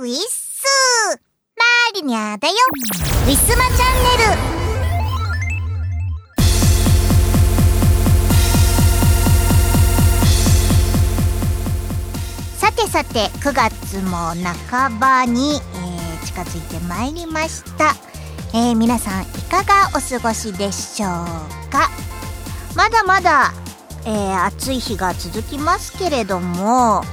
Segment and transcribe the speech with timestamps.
[0.00, 0.64] ウィッス
[1.58, 1.62] マ
[1.94, 2.54] リニャだよ。
[3.26, 4.40] ウィスマチャンネル。
[12.56, 14.32] さてさて9月も
[14.70, 17.94] 半ばに、えー、近づいてまいりました、
[18.54, 21.10] えー、皆さんいかがお過ごしでしょう
[21.70, 21.90] か？
[22.74, 23.52] まだまだ、
[24.06, 27.04] えー、暑い日が続きますけれども、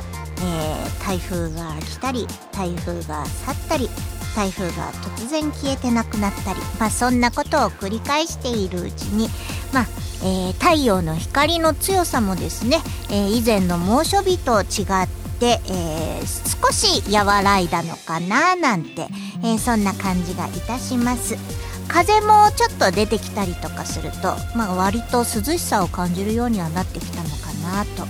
[0.41, 3.89] えー、台風が来たり台風が去ったり
[4.35, 9.29] 台風が突然消えてなくなったり、まあ、そんなことを繰り返しているうちに、
[9.73, 9.87] まあ
[10.23, 12.77] えー、太陽の光の強さもですね、
[13.09, 15.07] えー、以前の猛暑日と違っ
[15.39, 19.07] て、え、少し和らいだのかななんて、
[19.43, 21.35] え、そんな感じがいたします。
[21.87, 28.05] 風もちょっと出てきたりとかすると、まあ、割と涼しさを感じるようにはなってきたのかなと。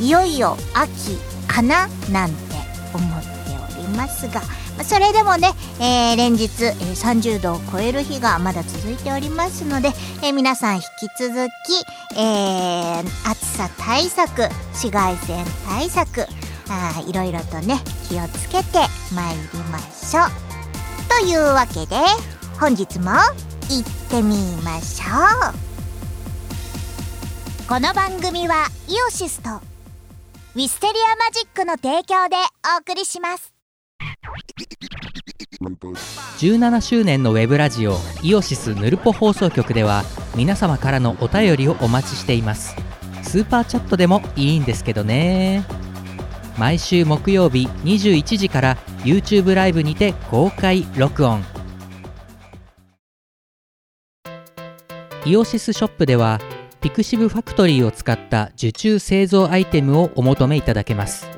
[0.00, 1.18] いよいよ秋。
[1.58, 2.36] かななんて
[2.94, 3.28] 思って
[3.78, 4.42] おりますが、
[4.76, 5.48] ま、それでもね、
[5.80, 9.88] えー、連日、え、30度を超える日がまだ続いておりますので、
[10.22, 10.86] えー、皆さん引き
[11.18, 11.82] 続き、
[12.16, 16.28] えー、暑さ対策紫外線対策
[16.70, 20.24] あいろいろとね気をつけてまいりましょう。
[21.08, 21.96] というわけで
[22.60, 23.32] 本日も行
[23.80, 25.06] ってみましょ
[25.50, 25.54] う。
[27.66, 29.60] この番組はイオシスと
[30.58, 32.34] ウィステリアマジックの提供で
[32.76, 33.54] お送りします。
[36.40, 40.02] 17周年のウェブラジオイオシスヌルポ放送局では
[40.34, 42.74] 皆様からのお便りをお待ちしています。
[43.22, 45.64] スーパーチャットでもいいんですけどね。
[46.58, 51.44] 毎週木曜日21時から YouTube ライブにて公開録音。
[55.24, 56.40] イオシスショップでは
[56.80, 61.28] ピクシブファクトリーを使った受注製造アイテムをお求めいただけます。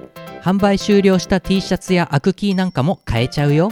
[0.42, 3.70] 販売終了した T シャツやアクキーなんかも買えちゃうよ。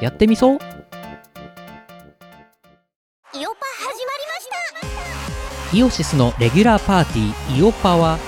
[0.00, 0.54] やってみそう。
[0.54, 0.68] イオパ
[3.34, 3.48] 始まり
[4.28, 4.48] まし
[5.70, 8.18] たイオシスのレギュラーパーティーイオパは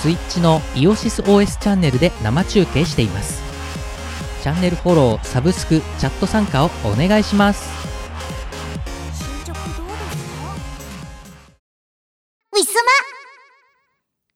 [0.00, 3.42] Twitch のイオシス OS チャンネルで生中継しています。
[4.42, 7.81] チャンネルフォローサブスクチャット参加をお願いします。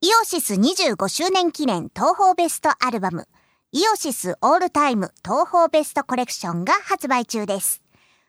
[0.06, 3.26] イオシス25周年記念東宝ベストアルバム
[3.72, 7.82] イオシスオールタイム東宝ベストコレクションが発売中です。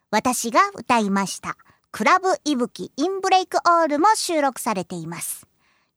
[0.09, 1.55] 私が歌いました
[1.91, 5.45] クラブイブキインブレイクオールも収録されています。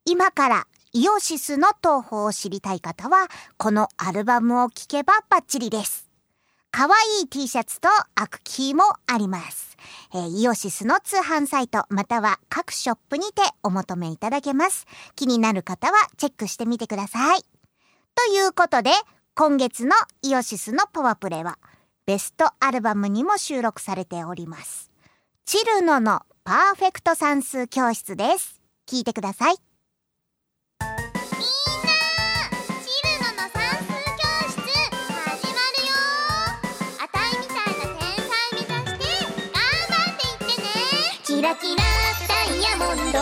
[0.05, 6.10] 今からイオシスの東宝を知りたい方はこのアルバムを聴けばバッチリです。
[6.73, 9.77] 可愛いい T シャツとアクキーもあります。
[10.15, 14.87] えー、イオシスの通販サイトまたは各ショップにてお求めいただけます。
[15.17, 17.41] 気になる方はチェックしてみてください。
[18.15, 18.91] ということで
[19.35, 21.59] 今月のイオシスのパワープレイは
[22.07, 24.91] ベストアルバムにも収録されております。
[25.45, 28.61] チルノのパーフェクト算数教室です。
[28.89, 29.70] 聞いてください。
[41.41, 41.83] キラキラ
[42.29, 43.19] ダイヤモンド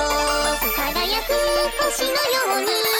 [0.74, 1.32] 輝く
[1.84, 2.16] 星のよ
[2.58, 2.97] うに。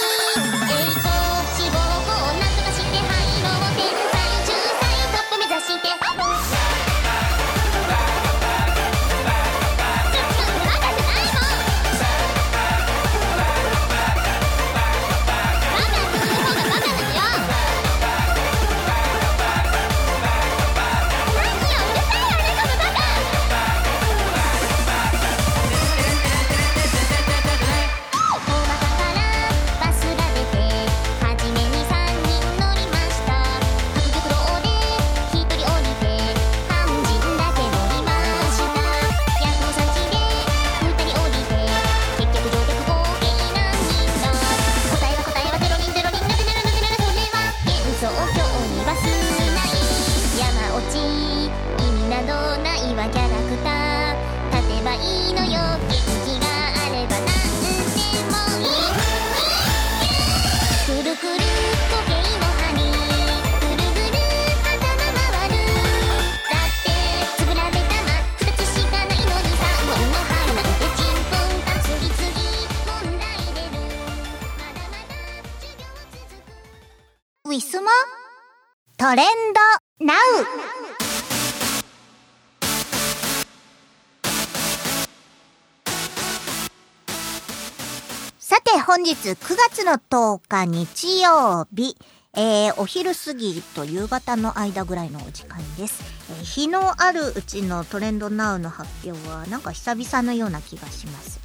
[90.11, 91.97] 10日日曜日、
[92.35, 101.41] えー、お昼過ぎと夕方の間ぐらいのお時間です、えー、日のあるうちのトレンドナウの発表はなんか久々のような気がします。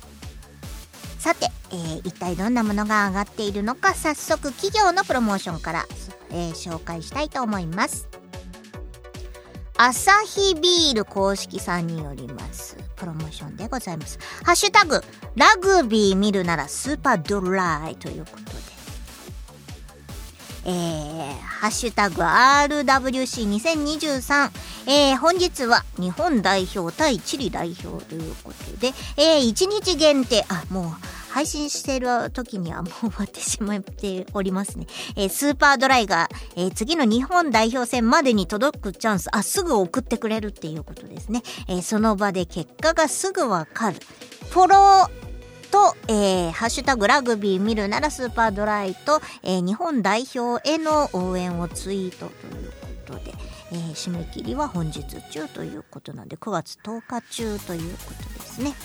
[1.23, 5.85] さて、えー、一体どんなものが上がっているのか早速企業のプロモーションから、
[6.31, 8.09] えー、紹介したいと思います。
[9.77, 12.77] アサヒビール公式さんによります。
[13.03, 14.17] プロモーションでございます。
[14.45, 15.03] ハッシュタグ
[15.35, 18.53] ラグビー見るならスーパードライということで。
[20.65, 24.51] えー、ハッシュタグ RWC2023、
[24.87, 30.85] えー、本日は日本代表対チリ代表ということで、えー、1日限定、あ、もう、
[31.33, 34.85] 配信してる時にはもう終わってしまっておりますね。
[35.15, 41.41] えー、スーパードライが、えー、次の日本代表戦までに届くチャンス、あ、すぐ送ってくれるっていうことですね。
[41.67, 43.97] えー、その場で結果がすぐわかる。
[44.51, 52.71] フォローと、えー、ハッシュタグラグビー見るならスーパードライと、えー、日本代表への応援をツイートという
[53.07, 53.33] ことで、
[53.71, 58.75] えー、締め切りは本日中ということなんで9月10日中ということですね。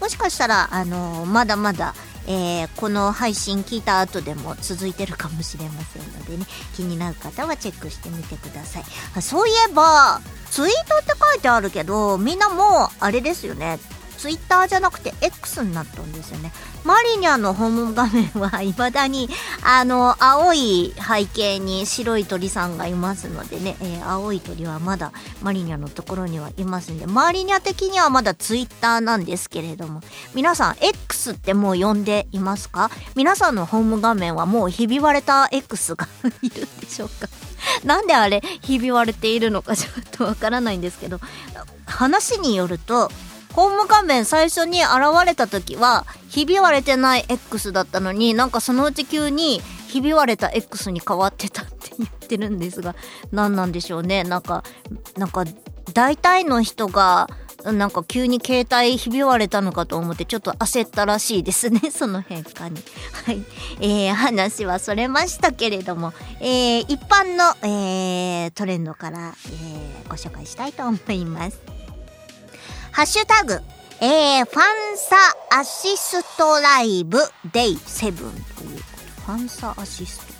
[0.00, 1.94] もしかしたら、あの、まだまだ、
[2.26, 9.22] えー、この配信聞いた後でも続いてるかもしれませんのでね、気になる方はチェックしてみてください。
[9.22, 10.20] そういえば、
[10.50, 13.78] ツイートって書いてあるけど、みんなもう、あれですよね。
[14.18, 16.52] ツイッターじゃなくて X になったんですよね。
[16.84, 19.28] マリニャのホーム画面は未だに、
[19.64, 25.12] あの、青い背景に白い鳥さんがいますのでね、えー、青い鳥はまだ
[25.42, 30.02] マリニャのところにはいますんで、マリニャ的にはまだツイッターなんですけれども、
[30.34, 32.90] 皆さん X ってもう呼んでいますか？
[33.14, 36.06] 皆さんのホーム画面はもうひび割れた X が
[36.42, 37.28] いるんでしょうか？
[37.82, 41.18] なんであれひび割れているのかちょっとわからないんですけど、
[41.86, 43.10] 話によると、
[43.54, 44.90] ホーム画面最初に現
[45.24, 52.96] れた時はひび割れてない X だったのになんかそのうち急にひび割れた X に変わってたって言ってるんですが
[53.30, 54.24] 何なんでしょうね。
[54.24, 54.64] なんか
[55.16, 55.44] なんか
[55.92, 57.28] 大体の人が
[57.64, 62.82] なんか急に携帯ひび割れたのかと思ってちょっと焦ったらしいですね その変化に。
[63.24, 63.42] はい。
[63.80, 71.83] えー、話はそれましたけれども、えー、一般の、えー、トレンドから、えー、ご紹介したいと思います。
[72.94, 73.54] ハッシュタグ、
[74.00, 75.16] えー、ファンサ
[75.50, 77.18] アシストライブ
[77.52, 78.82] デイセブンというこ
[79.16, 79.22] と。
[79.22, 80.32] ファンサアシスト。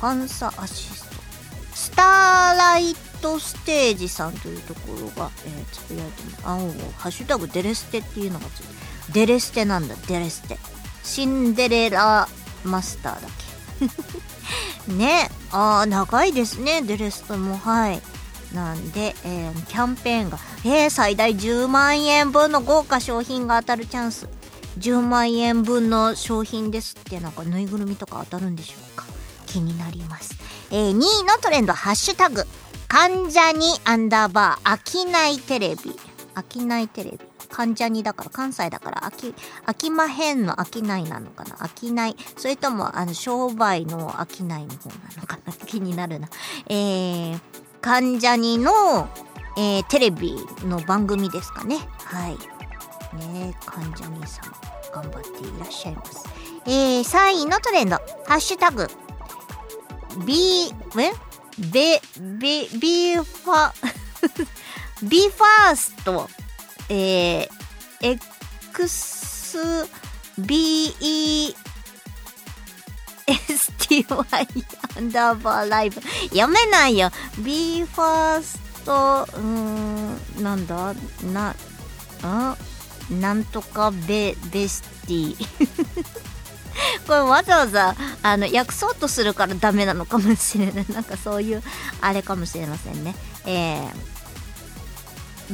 [0.00, 1.16] ファンサアシスト。
[1.74, 6.42] スターライトステージさんというところが、えー、つぶやいてます。
[6.44, 6.48] あ、
[6.98, 8.74] ハッシュタグデレステっていうのがついて
[9.14, 10.58] デレステなんだ、デレステ。
[11.04, 12.28] シンデレラ
[12.64, 13.28] マスターだ
[14.86, 14.92] け。
[14.92, 15.30] ね。
[15.50, 17.56] ああ、長いですね、デレステも。
[17.56, 18.02] はい。
[18.54, 24.28] なんで、えー、キャンペーンが、えー、最大10万円分の豪華商品が当たるチャンス。
[24.78, 29.04] 10万円分の商品ですって、なんかぬいぐるみとか当たるんでしょうか
[29.46, 30.34] 気になります。
[30.70, 32.44] えー、2位のトレンド、ハッシュタグ、
[32.88, 35.98] 関ジャニアンダーバー、飽きないテレビ。
[36.34, 37.18] 飽きないテレビ？
[37.48, 39.34] 関ジャニだから、関西だから、飽き、
[39.66, 41.56] 飽きまへんの飽きないなのかな？
[41.56, 42.16] 飽きない。
[42.36, 45.52] それとも、あの、商売の飽きないの方なのかな？
[45.52, 46.28] 気になるな。
[46.68, 47.40] えー、
[47.84, 49.10] 関ジャニの、
[49.58, 51.76] えー、テレビの番組ですかね。
[51.98, 52.38] はい。
[53.18, 54.54] ね関ジャニさん、
[54.90, 56.26] 頑張っていらっしゃいます。
[56.64, 57.96] えー、3位のトレンド、
[58.26, 58.88] ハッシュタグ、
[60.24, 61.12] B、え？
[61.70, 63.70] ベ、ベ、ビーファ、
[65.06, 66.30] ビーファースト、
[66.88, 67.48] えー、
[68.00, 69.58] X、
[70.40, 71.54] BE、
[74.02, 74.64] STY
[74.96, 76.00] アンダーバーライブ。
[76.30, 77.10] 読めないよ。
[77.38, 79.40] b ファースト、うー
[80.40, 80.94] ん、なんだ？
[81.32, 81.54] な、
[82.22, 82.56] あ？
[83.10, 85.36] なんとかベ、ベスティ。
[87.06, 90.86] これわざわざあの訳そうとするからダメなのかもしれない。
[90.88, 91.62] なんかそういう
[92.00, 93.14] あれかもしれませんね。
[93.46, 94.13] えー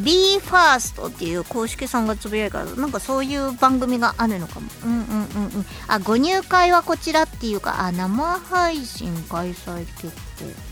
[0.02, 4.68] BE:FIRST っていう公式さんがつぶやいからなんかそういう番組があるのかも。
[4.84, 5.66] うんうんうんうん。
[5.88, 10.70] あご入会はこちらっていうかあ生配信開催決定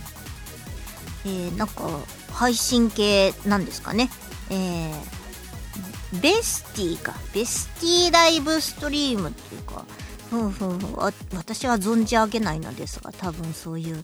[1.25, 1.89] えー、なんか
[2.33, 4.11] 配信系なんですかね。
[4.51, 7.15] えー、ベスティか。
[7.35, 9.85] ベスティライブストリームっていうか。
[10.31, 10.95] ふんふんふん
[11.35, 14.03] 私は存じ上げないのですが多分そういう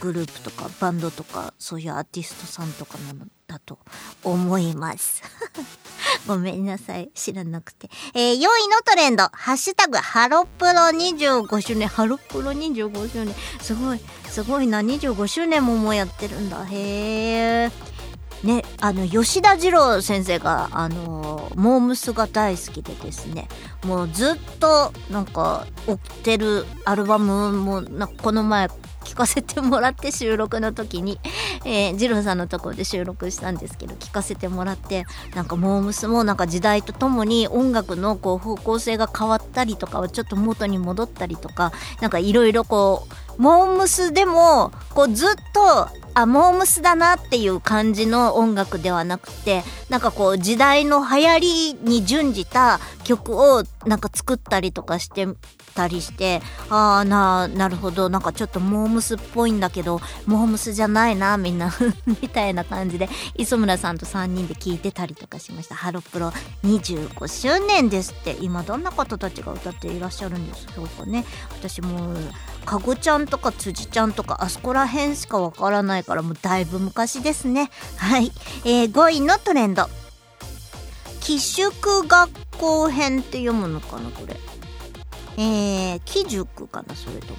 [0.00, 3.80] グループとかバンドとかそういうアーティストさんとかなのだと
[4.22, 5.22] 思います。
[6.26, 7.10] ごめんなさい。
[7.14, 7.90] 知らなくて。
[8.14, 8.48] えー、4位の
[8.84, 9.28] トレンド。
[9.32, 11.88] ハッシュタグ、ハロプロ25周年。
[11.88, 13.34] ハロプロ25周年。
[13.60, 14.00] すごい。
[14.28, 14.80] すごいな。
[14.80, 16.64] 25周年ももうやってるんだ。
[16.64, 17.70] へえ。
[18.44, 23.48] ねあの吉田二郎先生があのモームスが大好きでですね
[23.84, 28.68] もうずっとなんか追ってるアルバムもなこの前
[29.10, 31.18] 聞かせてもらって収録の時に、
[31.66, 55.26] えー、ジロさんのところで収録したんですけど聞かせてもらってなんかモームスもなんか時代とともに音楽のこう方向性が変わったりとかはちょっと元に戻ったりとかなんかいろいろこうモームスでもこうずっとあモームスだなっていう感じの音楽ではなくてなんかこう時代の流行りに準じた曲をなんか作ったりとかして
[55.74, 61.72] たりしてああななるほどなんかちょっとモームスっぽいんだけどモームスじゃないなみんな。
[62.06, 65.74] みたいな感じで磯村さんと3人で聴いてたりとかしました。
[65.74, 66.32] ハロプロ
[66.64, 68.36] 25周年ですって。
[68.40, 71.24] 今どんな方たちが歌っていらっしゃるんですょうかね。
[71.50, 72.16] 私も
[72.64, 77.70] かごちゃんとか辻ちゃんとかあそこら辺しかわからないからもうだいぶ昔ですね。
[77.96, 78.32] はい、
[78.64, 79.88] えー、5位のトレンド。
[81.20, 84.36] 寄宿学校編って読むのかなこれ。
[85.36, 87.38] えー、木塾かなそれとも。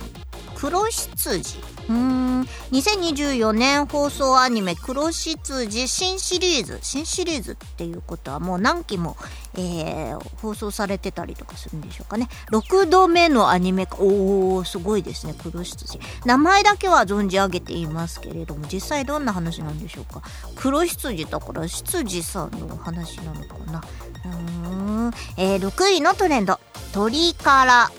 [0.56, 1.60] 黒羊
[1.90, 2.42] うん。
[2.72, 6.80] 2024年放送アニメ黒羊新シリーズ。
[6.82, 9.18] 新シリーズっていうことはもう何期も、
[9.56, 12.30] えー、放送されてたりとかするんでしょうかね。
[12.52, 15.34] 6度目のアニメ化おおすごいですね。
[15.42, 20.22] 黒羊名前だけは存じ上げていますけれども実際どんな話なんでしょうか。
[20.56, 23.84] 黒羊だから羊さんの話なのかな。
[24.26, 26.60] うーん、えー、6位のトレンド。
[26.94, 27.92] 鶏から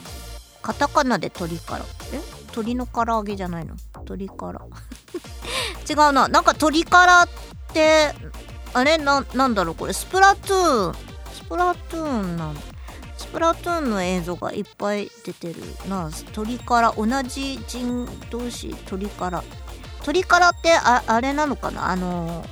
[0.62, 1.84] カタカナで鶏から。
[2.12, 2.20] え？
[2.52, 3.74] 鶏の唐揚げじゃないの？
[3.94, 4.60] 鶏から。
[5.88, 6.28] 違うな。
[6.28, 7.28] なんか鶏からっ
[7.72, 8.14] て
[8.72, 8.98] あれ？
[8.98, 9.74] ななんだろう？
[9.74, 9.92] これ。
[9.92, 10.94] スプラトゥーン。
[11.34, 12.56] スプラトゥーンなん
[13.18, 16.10] スプラトゥーンの映像がいっぱい出てるな。
[16.32, 16.92] 鳥から。
[16.92, 18.74] 同じ人同士。
[18.86, 19.42] 鳥から。
[20.04, 21.90] 鳥からってああれなのかな？
[21.90, 22.44] あの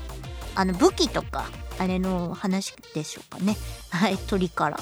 [0.55, 1.45] あの武器とか
[1.79, 3.57] あれの話でしょうかね。
[3.91, 4.19] はい。
[4.19, 4.79] 鳥から。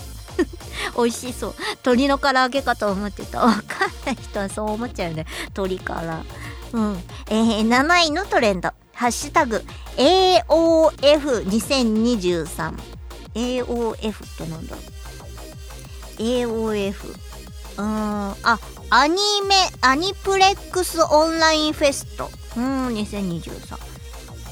[0.96, 1.54] 美味しそう。
[1.84, 3.40] 鶏の唐揚げかと思ってた。
[3.40, 5.26] 分かんない人はそう思っちゃうよね。
[5.56, 6.24] 鶏から。
[6.72, 7.02] うん。
[7.28, 8.72] えー、7位のトレンド。
[8.92, 9.64] ハッシュタグ
[9.96, 12.74] AOF2023
[13.34, 14.76] AOF ってなんだ
[16.18, 18.34] ？AOF うーん。
[18.42, 18.58] あ
[18.90, 19.14] アニ
[19.48, 22.28] メアニプレックスオンラインフェスト。
[22.56, 23.78] うん2023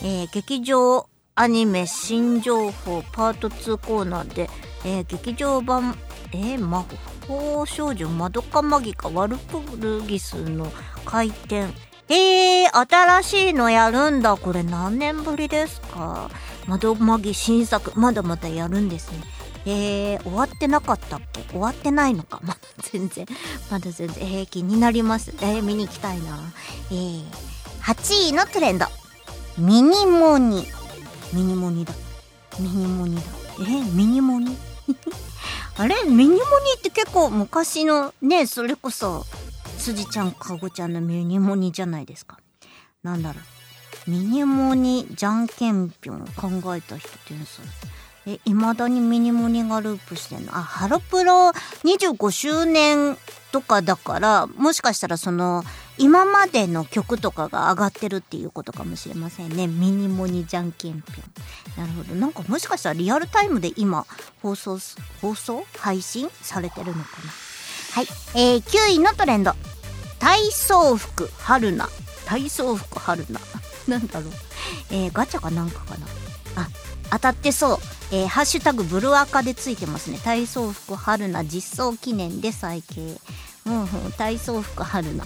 [0.03, 4.49] えー、劇場アニメ新情報パート2コーナーで
[4.87, 5.99] えー、劇場版、
[6.33, 6.87] えー、魔
[7.27, 10.73] 法少女まどかマギかワルプルギスの
[11.05, 11.67] 回転。
[12.09, 14.37] えー、新しいのやるんだ。
[14.37, 16.31] これ何年ぶりですか？
[16.69, 19.19] 窓マギ新作、まだまだやるんですね。
[19.69, 21.43] えー、終わってなかったっけ？
[21.51, 22.39] 終わってないのか？
[22.47, 22.61] まだ
[22.93, 23.27] 全然、
[23.73, 25.35] まだ全然、えー、気になります。
[25.41, 26.39] えー、見に行きたいな。
[26.93, 27.25] えー、
[27.83, 28.87] 8位のトレンド。
[29.59, 30.69] ミニモニ。
[31.33, 31.93] ミニモニだ。
[32.61, 33.23] ミニモニだ。
[33.59, 34.57] えー、ミニモニ？
[35.79, 36.41] あれミニモニ
[36.79, 39.25] って結構昔のねそれこそ
[39.79, 42.39] 辻ちゃんかごちゃんのミニモニじゃないですか。
[43.03, 44.11] なんだろう。
[44.11, 47.67] ミニモニじゃんけんぴょん考えた人天才
[48.27, 50.57] え未だにミニモニがループしてんの？
[50.57, 51.51] あハロプロ
[51.85, 53.17] 25周年
[53.53, 55.65] とかだからもしかしたらその
[55.99, 59.67] 今までの曲とかが上がってるっていうことかもしれませんね。
[59.67, 62.15] ミニモニじゃんけんぴょんなるほど。
[62.15, 64.07] なんかもしかしたらリアルタイムで今
[64.43, 64.79] 放送
[65.23, 65.65] 放送？
[65.79, 67.31] 配信されてるのかな？
[67.93, 69.53] はい、えー、9位のトレンド。
[70.19, 71.89] 体操服春菜。
[72.27, 73.41] 体操服春菜。
[73.89, 74.33] なんだろう。
[74.91, 76.07] えー、ガチャかなんかかな。
[76.57, 76.69] あ
[77.11, 77.79] 当たってそう。
[78.13, 80.19] えー、ハッシュタグブルアカでついてますね。
[80.19, 83.19] 体操服春菜実装記念で再掲。
[83.67, 85.25] うんうん、体操服春菜。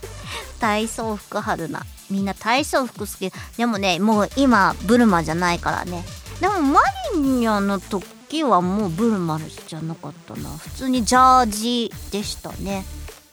[0.60, 1.86] 体操服春菜。
[2.10, 3.32] みんな体操服好き。
[3.56, 6.04] でもね、もう今、ブルマじゃないからね。
[6.40, 6.80] でもマ
[7.14, 10.50] リニャの時はもうブルマじゃなかったな。
[10.50, 12.84] 普通にジャージでしたね。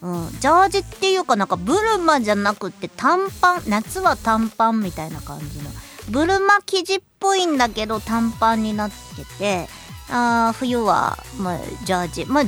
[0.02, 5.72] うん、ジャージっていうかなんかブルマじゃなくて短パン夏は短パンみたいな感じの
[6.10, 9.68] ブルマ生地っぽいんだけど短パンになってて
[10.12, 12.44] あ冬は、まあ、ジャージまあ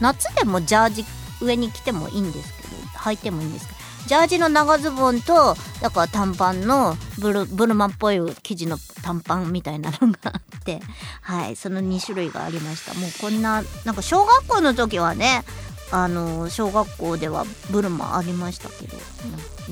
[0.00, 1.04] 夏でもジャージ
[1.40, 2.68] 上に着てもいいんですけど
[3.00, 3.76] 履いてもいいんですけど
[4.06, 10.80] ジャージの長ズボンとだから短パンのブルブルマンっぽい生地の短パンみたいなのがあって
[11.22, 12.94] はいその2種類がありました。
[12.94, 15.44] もうこんななんか小学校の時はね
[15.90, 18.96] あの小学校ではブルマありましたけど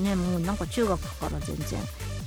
[0.00, 1.80] ねもうなんか中学から全然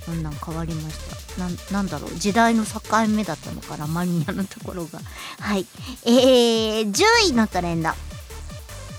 [0.07, 1.41] そんなん変わりました。
[1.41, 2.11] ななんだろう。
[2.15, 5.01] 時代の境目だったのかなマニアのところが。
[5.41, 5.65] はい。
[6.05, 7.89] えー、10位のトレンド。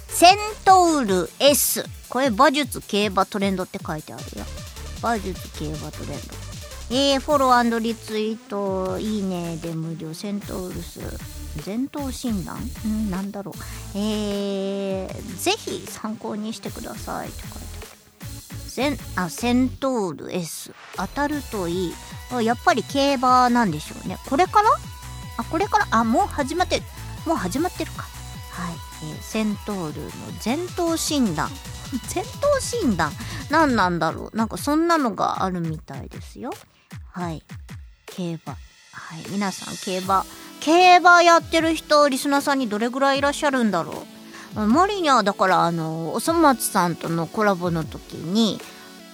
[0.09, 0.37] セン
[0.67, 4.45] トウル S これ馬術競馬トレンドって書いてあるよ。
[4.99, 6.15] 馬術競馬トレンド。
[6.91, 10.13] えー、フォローリツイートいいねで無料。
[10.13, 11.01] セントウルス。
[11.65, 13.11] 前頭診断ん？
[13.11, 13.55] なんだろう。
[13.95, 17.29] えー、ぜひ参考にしてください。
[17.29, 17.68] って書いて
[18.79, 21.95] センあセントール S 当たるといい。
[22.45, 24.19] やっぱり競馬なんでしょうね。
[24.29, 24.71] これから
[25.37, 26.83] あこれからあもう始まってる。
[27.27, 28.03] もう始まってるか。
[28.53, 28.75] はい、
[29.11, 30.11] えー、セントールの
[30.45, 31.51] 前頭診断
[32.15, 33.11] 前頭診断
[33.51, 34.37] 何なんだろう？
[34.37, 36.53] なんかそんなのがあるみたいですよ。
[37.11, 37.43] はい。
[38.07, 38.53] 競馬。
[38.93, 39.25] はい。
[39.31, 40.25] 皆さん競馬。
[40.61, 44.18] 競馬やってる人リスナーさんにどれぐらいいらっしゃるんだろう？
[44.55, 48.59] マリニャだからあのおそ松さんとのコラボの時に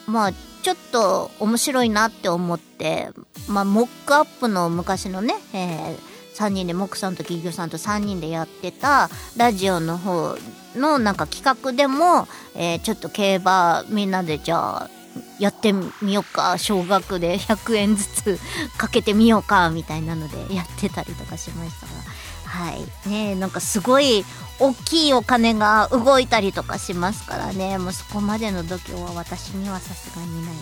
[0.06, 3.08] まあちょっと面白いなって思って
[3.48, 5.96] まあモックアップの昔のね、えー、
[6.34, 10.36] 3人でモックさんと企業さんと3人でやってたラジオの方
[10.76, 14.90] のなんか企画でも、えー、ちょっと競馬みんなでじゃあ
[15.38, 15.72] やって
[16.02, 18.38] みようか少額で100円ずつ
[18.78, 22.13] かけてみようかみたいなのでやってたりとかしましたが。
[22.54, 23.08] はい。
[23.10, 24.24] ねなんかすごい
[24.60, 27.78] 大きいお金が動いたりとかしますからね。
[27.78, 30.54] もうそこまでの度胸は私にはさすがにない。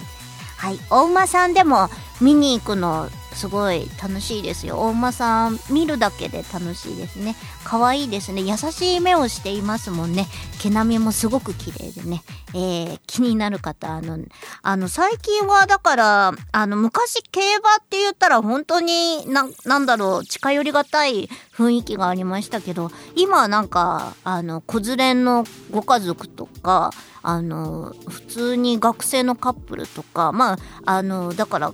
[0.56, 0.78] はい。
[0.88, 4.78] お馬さんでも見に行くのすごい楽しいですよ。
[4.78, 7.34] お馬さん見るだけで楽しいですね。
[7.64, 8.42] 可愛いですね。
[8.42, 10.26] 優しい目をしていますもんね。
[10.60, 12.22] 毛並みもすごく綺麗でね。
[12.54, 14.18] えー、気になる方、あの、
[14.62, 26.90] あの、最近はだから、あの、昔競馬って言ったら本当にな、なんだろう、近寄りがたい雰囲気がありましたけど、今はなんか、あの、子連れのご家族とか、
[27.22, 31.72] あの、普通に学生のカップルとか、まあ、あの、だから、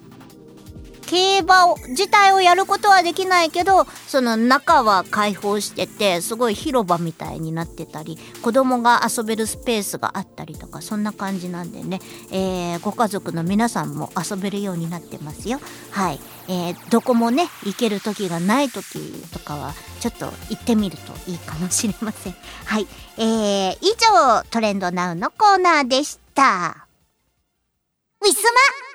[1.08, 12.00] 競馬を自体をやることはできないけどその中は開放しててすごい広場みたいになってたり子供が遊べるスペースがあったりとかそんな感じなんでね、
[12.30, 15.60] えー、ご家族の皆さんも遊べるようになってますよ。
[15.90, 19.00] はい、えー、どこもね行ける時がない時
[19.32, 22.34] とかはちょっと行ってみるといいかもしれません。
[22.66, 22.86] はい、
[23.16, 26.86] えー、以上トレンドナウのコーナーでした。
[28.20, 28.87] ウィスマ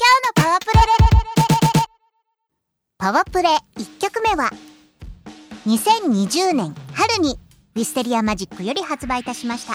[0.00, 0.78] 今日のパワープレ。
[2.98, 4.52] パワープレ1曲目は
[5.66, 7.36] 2020年春に
[7.74, 9.74] ウィステリアマジックより発売いたしました。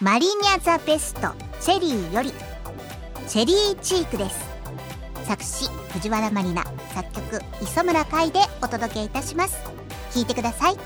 [0.00, 1.28] マリニャザベスト
[1.60, 2.32] チェリーより
[3.28, 4.38] チェリーチークです。
[5.26, 9.58] 作詞藤原マリナ作曲磯村海でお届けいたします。
[10.14, 10.76] 聴いてください。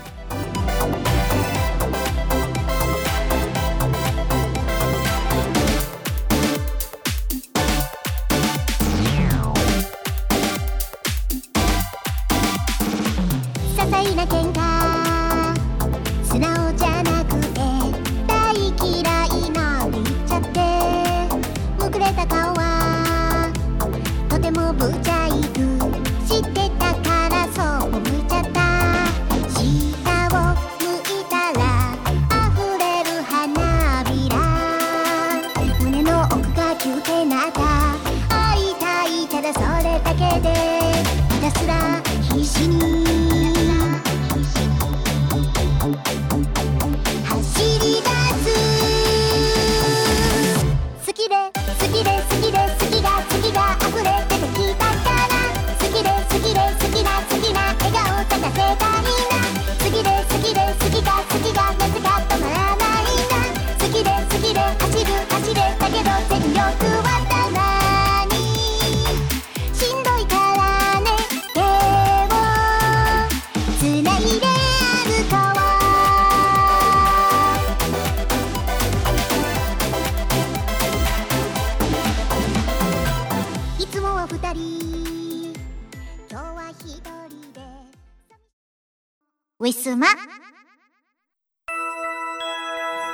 [41.57, 42.96] ウィ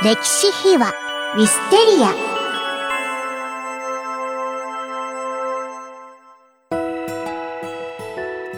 [0.03, 0.91] 歴史秘話
[1.37, 2.09] ウィステリア。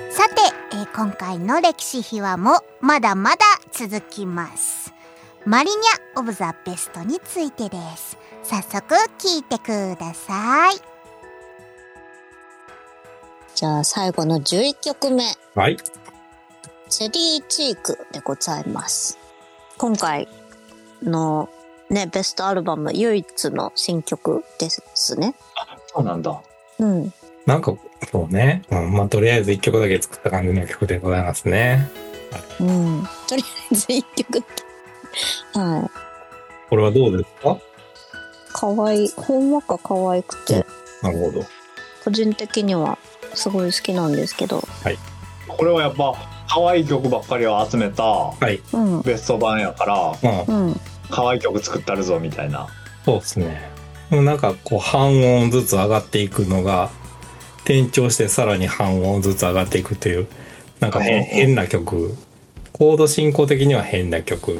[0.09, 4.91] さて、えー、今回の歴史秘話もまだまだ続きます。
[5.45, 8.17] マリニャ・オブ・ザ・ベストについてです。
[8.41, 10.77] 早速聞いてください。
[13.53, 15.25] じゃあ最後の11曲目。
[15.53, 15.77] はい。
[16.89, 19.19] チェリーチークでございます。
[19.77, 20.27] 今回
[21.03, 21.49] の
[21.89, 25.35] ね、ベストアルバム唯一の新曲ですね。
[25.55, 26.41] あ、そうなんだ。
[26.79, 27.13] うん。
[27.45, 27.75] なんか、
[28.11, 28.63] そうね。
[28.71, 31.89] うん、まあ、とりあえず一曲だけ作った感じの曲でございますね。
[32.59, 33.07] うん。
[33.27, 34.43] とりあえず一曲
[35.53, 35.89] はい。
[36.69, 37.57] これはどうですか？
[38.51, 39.11] かわいい。
[39.15, 40.65] ほんわか可愛くて。
[41.03, 41.45] なるほど。
[42.03, 42.97] 個人的には
[43.33, 44.63] すごい好きなんですけど。
[45.47, 46.15] これはやっぱ
[46.47, 48.61] 可愛い曲ばっかりを集めたはい。
[48.73, 49.01] うん。
[49.01, 50.79] ベスト版やからまあ、うん。
[51.09, 52.67] 可愛い曲作ったるぞみたいな
[53.05, 53.69] そうですね。
[54.09, 56.89] もうなんかこう半音ずつ上がっていくのが、
[57.59, 60.27] 転調してさらに半音ずつ上がっていくという、
[60.79, 62.15] なんか変うん変な曲。
[62.73, 64.59] コード進行的には変な曲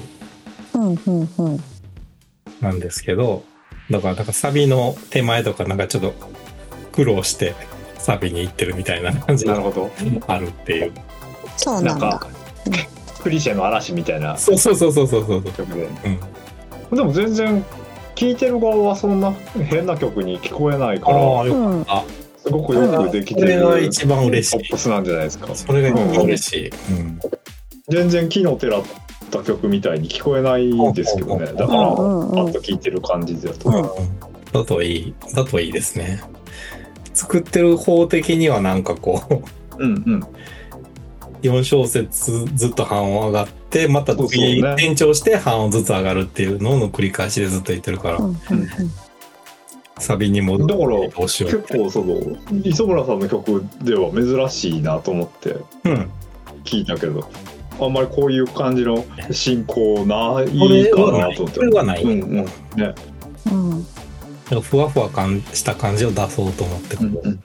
[0.74, 0.94] うん。
[0.94, 1.30] うん。
[1.38, 1.64] うん。
[2.62, 3.44] なんですけど、
[3.90, 6.14] だからなんかサビの手前とかなんかちょっと
[6.94, 7.56] 苦労して
[7.98, 9.92] サビに行ってるみたいな感じがなるほど
[10.28, 10.94] あるっていう。
[11.58, 12.28] そうなんだなんか。
[13.22, 15.44] クリシェの嵐みたいなそうそうそうそうそうそう。
[15.44, 15.88] 曲で
[16.92, 16.98] うん。
[16.98, 17.66] でも全然
[18.14, 21.86] 聴いてる側はそんな変な曲に聞こえないかああ、らようん。
[22.38, 24.78] すごくよくできてそれるが一番嬉しいポップ。
[24.78, 26.70] スなんじゃないですかそれが一番嬉しい。
[26.70, 27.20] うん。
[27.90, 28.84] 全然木のてらっ
[29.32, 33.84] た曲みたいに聞こえないですけどねうんだからパッと聴いてる感じだと、うん
[34.52, 35.14] だといい。
[35.34, 36.22] だといいですね。
[37.14, 40.24] 作ってる方的にはなんかこう、うんうん
[41.50, 48.26] 4小節ずっと半音上がって、また次そうね転調して半音ずつ上がるっていうのの繰り返しでずっと言ってるから、うん。
[48.26, 48.36] うん。
[49.98, 52.20] サビに戻ってだから結構その
[52.64, 55.56] 磯村さんの曲では珍しいなと思って
[55.86, 56.12] うん。
[56.66, 57.30] 聞いたけど
[57.80, 62.04] あんまりこういう感じの進行ないかはなと思ってこれはない。
[62.04, 62.96] うんうんね
[64.52, 64.62] うん。
[64.62, 67.44] ふわふわ感した感じを出そうと思って、うんうん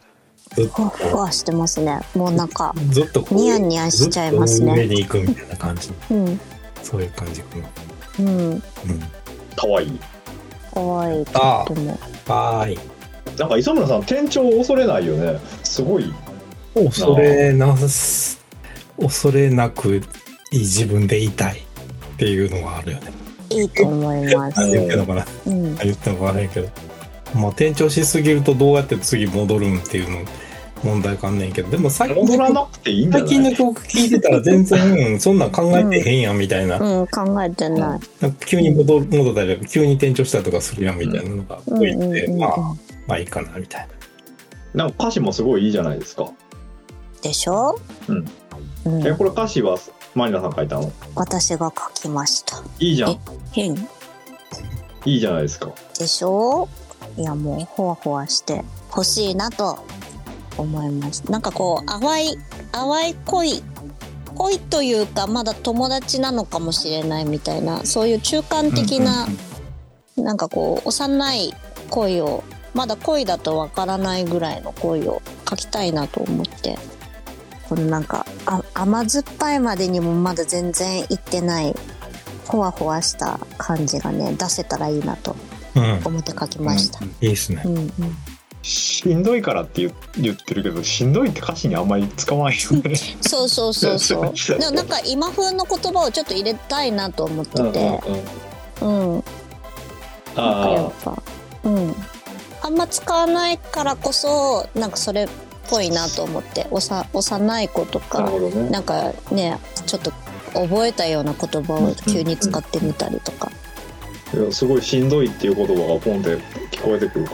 [0.54, 2.00] ふわふわしてますね。
[2.14, 4.94] もうなんか、と、ずっとこうニヤニヤしちゃいますずっと上ね。
[4.94, 5.90] に行くみたいな感じ。
[6.10, 6.40] うん。
[6.82, 7.42] そういう感じ。
[8.18, 8.50] うん。
[8.50, 8.62] うん。
[9.56, 10.00] かわいい
[10.74, 11.24] かわいい。
[11.24, 11.98] とっても。
[12.26, 12.78] はーい。
[13.38, 16.12] なんか磯村さん店長を恐れないよねすごい
[16.74, 18.44] 恐れなす、
[19.00, 19.96] 恐れなく
[20.52, 21.62] いい自分でいたいっ
[22.18, 23.12] ていうのがあるよね。
[23.50, 24.60] いいと思いま何す。
[24.70, 25.76] 言ってんのかなうん。
[25.78, 26.68] 言ってんのか悪いけど。
[27.34, 30.18] まあ、転調しすぎるとどうやって次戻るんっていうの
[30.82, 33.28] 問題かんねんけど、でも最近戻らのなくていいんじゃ最ない？
[33.28, 36.78] 近の曲聴いてたら全然、 うんそんなん考えてへんやんみたいな。
[36.78, 37.78] うん、考えてない。
[37.78, 42.58] なんか急に戻る戻ったり急に転調したりとかするやんみたいなのが多いんで、うんうんうんうんまあ、
[43.06, 43.88] まあいいかなみたい
[44.74, 44.84] な。
[44.84, 46.30] なんか歌詞もすごいいいじゃないですか
[47.22, 47.78] でしょ？
[48.08, 48.24] うん。
[48.86, 49.12] うんえ。
[49.12, 49.76] これ歌詞は
[50.14, 50.90] マリナさん書いたの？
[51.14, 52.62] 私が書きました。
[52.78, 53.18] いいじゃん
[53.52, 53.74] 変？
[55.04, 56.68] いいじゃないですかでしょ？
[57.16, 59.84] いや、もう、ほわほわして欲しいなと
[60.56, 61.30] 思います。
[61.30, 62.38] なんかこう、淡い、
[62.72, 63.62] 淡い恋、
[64.34, 69.26] 恋というか、まだ友達なのかもしれないみたいな、そういう中間的な、
[70.16, 71.54] なんかこう、幼い
[71.90, 72.44] 恋を、
[72.74, 76.78] まだ恋だとわからないぐらいの恋を書きたいなと思って、
[77.68, 81.74] このなんか、あ甘酸っぱいまでにもまだ全然いってない、
[82.46, 85.49] ほわほわした感じがね、出せたらいいなとうん。
[85.74, 87.04] 思って書きました。
[87.04, 87.68] いいですねう。
[87.68, 87.92] んうん。
[88.62, 94.34] しんどいからって言言ってるけどしんどいって歌詞にあんまり使わないよね そうそうそうそう。
[94.58, 98.00] でもなんか今風の言葉をちょっと入れたいなと思ってて、
[98.82, 99.14] うん。
[99.14, 99.22] なんか
[100.36, 101.22] やあっぱ、
[101.64, 101.94] うん。
[102.62, 105.28] あんま使わないからこそ、なんかそれっ
[105.68, 110.12] ぽいなと思って、おさ幼い子とか、ほどねなんかね、ちょっと
[110.52, 113.50] 覚えたような言葉を急に使ってみたりとか。
[114.52, 116.36] すごいしんどいっていう言葉がポンって
[116.76, 117.32] 聞こえてくるか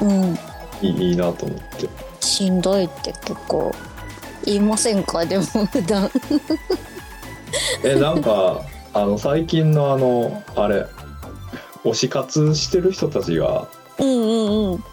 [0.00, 0.38] らうん。
[0.82, 1.88] いいいいなと思って
[2.20, 3.72] しんどいって結構
[4.44, 5.24] 言いませんか？
[5.26, 6.10] でも普段。
[7.84, 8.62] えなんか
[8.92, 10.84] あの最近のあのあれ
[11.84, 14.84] 推し活してる人たちがうんうんうん。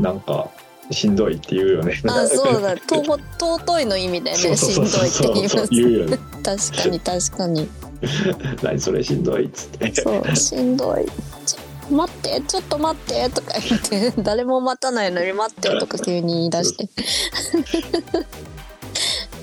[0.00, 0.48] なんか
[0.90, 2.76] しんどいって言うよねあ、そうだ。
[2.76, 6.70] と尊いの意味でね、しんどいって言います。
[6.70, 7.68] 確かに確かに。
[8.62, 11.06] 何それしんどいっつってそう、しんどい。
[11.46, 16.88] ちょ待って、ちょっと待ってとか言って、 誰も待たないのに待ってとか急に言い出して。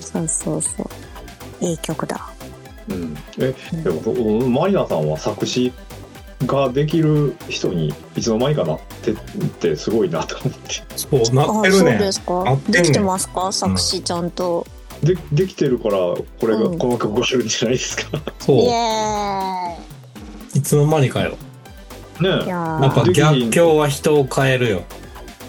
[0.00, 1.64] そうそうそう。
[1.64, 2.30] いい曲だ。
[2.88, 5.72] うん、えでもマリナさんは作詞
[6.46, 9.16] ができる人にいつの間にかなってっ
[9.58, 11.98] てすごいなと思ってそう、なあってるね
[12.68, 13.50] できてますか？
[13.52, 14.66] 作詞ちゃんと。
[15.04, 16.78] でできてるからこれが、うん。
[16.78, 18.18] この曲があるんじゃないですか？
[18.40, 18.58] そう。
[20.56, 21.36] いつの間にかよ。
[22.20, 24.82] ねややっぱー逆境は人を変えるよ。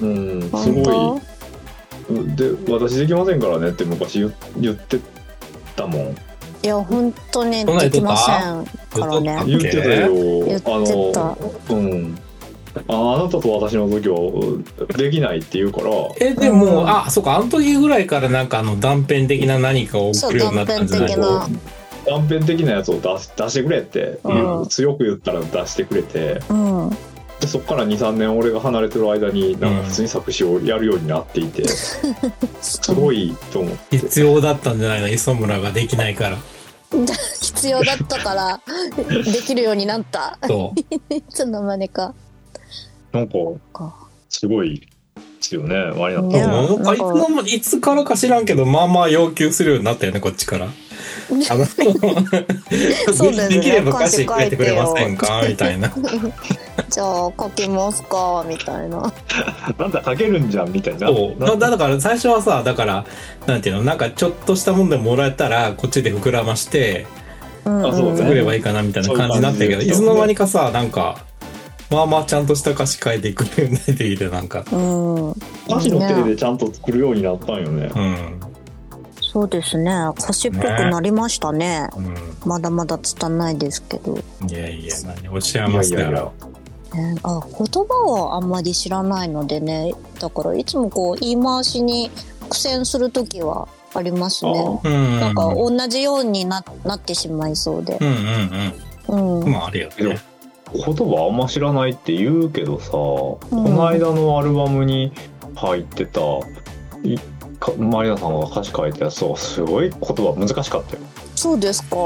[0.02, 2.36] えうんす本ご当い。
[2.36, 5.00] で私できませんからねって昔言言って
[5.76, 6.16] たもん。
[6.64, 8.66] いや、本当にできません
[9.00, 9.44] からね。
[9.46, 10.46] 言ってたよ。
[10.46, 10.76] 言ってた。
[10.76, 12.18] あのうん
[12.88, 14.18] ああなたと私の時は
[14.98, 15.88] できないって言うから。
[16.20, 21.10] え、でも、うんあ、そうか、あの時ぐらいからなんかあの断片的な何かを送るようになったんじゃない？
[21.14, 21.60] そう断片的
[22.06, 26.42] 断片的なやつを出し出してくれって、うん強く言ったら出してくれて。
[26.50, 26.90] うん。
[27.40, 33.98] でそっから23年俺が離れてる間になんか普通に作詞をやるようになっていて、すごいと思って。
[33.98, 36.38] 必要だったんじゃないの磯村ができないから。
[37.42, 38.62] 必要だったから
[39.24, 40.38] できるようになった。
[40.48, 40.80] そう。
[41.14, 42.14] いつの間にか
[43.12, 43.34] なんか
[43.74, 43.94] か
[44.30, 44.88] すごいで
[45.40, 46.94] すよねマリナさん、ねなんか。
[46.94, 50.66] いつの間いつからか知らんけどまあまあ要求するようになったよねこっちから。
[51.26, 51.66] あの
[53.16, 55.42] そうねできれば歌詞書いてくれませんか？
[55.48, 55.90] みたいな。
[56.90, 59.12] じゃあ書きますかみたいな。
[59.78, 61.08] なんだ書けるんじゃんみたいな。
[61.08, 61.40] そう。
[61.60, 63.06] だだから最初はさだから
[63.48, 67.06] なんていうのなんかちょっとしたもんでもらえたらこっちで膨らまして
[67.66, 68.18] うんうね。
[68.18, 71.25] 作ればいいかなみたいな感じになったけどいつの間にかさなんか
[71.96, 74.66] まあまあちゃんとした歌詞書いてくるようになってきてなんか。
[74.72, 75.32] うん。
[75.32, 77.90] 歌詞の手でちゃんと作るようになったんよね。
[77.96, 78.40] うん。
[79.22, 79.92] そうですね。
[80.18, 81.90] 歌詞っぽくなりましたね。
[82.44, 84.18] うまだまだ拙いですけど、ん
[84.50, 85.30] いやいや何？
[85.30, 86.34] おっしゃいますいやいやいやよ
[86.94, 89.94] ねあ言葉はあんまり知らないのでね。
[90.20, 92.12] だからいつもこう言い回しに
[92.50, 94.80] 苦戦する時はありますね。
[94.84, 95.20] うん。
[95.20, 97.98] なんか同じようにななってしまいそうで。
[98.00, 99.52] うんうんうん、うん。
[99.52, 100.20] まああるよね
[100.78, 105.12] 言葉あんま知らないって言うけどさ、この間のアルバムに
[105.56, 106.20] 入ってた
[107.78, 111.02] マリナさんが歌詞書いたやつはすごい言葉難しかったよ。
[111.36, 111.98] そうですか？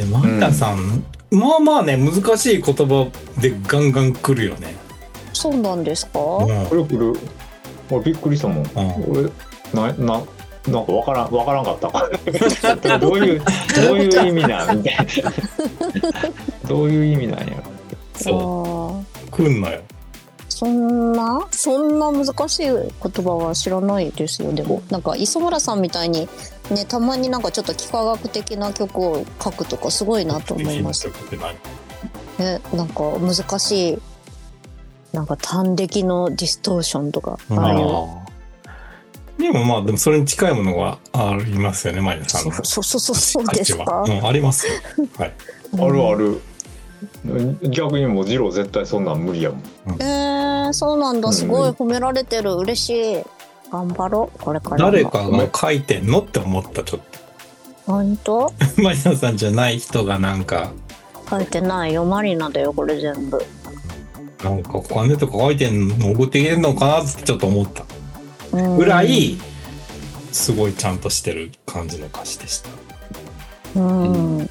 [0.00, 4.76] えマリナさんまあまあね難しい言葉でガンガン来るよね。
[5.32, 6.66] そうなんですか、うん。
[6.66, 7.12] これ来る。
[7.90, 8.66] 俺びっくりしたもん、ん。
[9.10, 9.30] 俺
[9.74, 10.22] なな
[10.66, 12.98] なんかわからんわからんかった。
[12.98, 13.42] どういう
[13.86, 14.78] どういう意味なん？
[14.78, 15.04] みたいな。
[16.68, 17.62] どういう意味なんや
[18.18, 19.30] そう。
[19.30, 19.80] 来んのよ。
[20.48, 21.46] そんな？
[21.52, 24.52] そんな難しい言葉は知らないですよ。
[24.52, 26.28] でもなんか磯村さんみたいに
[26.70, 31.06] ねたまになんかちょっと幾何学的な曲を書くとかすごいなと思います。
[31.06, 31.54] って何
[32.38, 33.98] ねなんか難しい
[35.12, 37.86] なんか短歴のディストーションとかああいう。
[39.40, 42.52] でもまあでもそれに近いものがありますよねマリナさんの。
[42.64, 43.84] そうそうそうそうですか？
[43.84, 44.02] は。
[44.02, 44.72] うんありますよ。
[45.16, 45.32] はい。
[45.80, 46.40] あるある
[47.70, 49.60] 逆にもうジロー絶対そんなん無理やもん。
[50.02, 51.32] えー、そうなんだ。
[51.32, 52.54] すごい褒められてる。
[52.54, 53.24] 嬉しい。
[53.70, 54.38] 頑張ろう。
[54.38, 54.92] これからも。
[54.92, 57.00] 誰かが書いてんのって思ったちょっ
[57.86, 58.48] 本当？
[58.48, 60.72] と マリナさんじゃない人がなんか。
[61.28, 62.04] 書いてないよ。
[62.04, 63.44] マリナだよこれ全部。
[64.42, 67.84] なんかお金とか書いてんの送ってきてんのかなってちょっと思った。
[68.52, 68.76] うん。
[68.76, 69.36] ぐらい
[70.32, 72.70] すごいちゃんとしてる感じの歌詞でした。
[73.76, 74.50] うん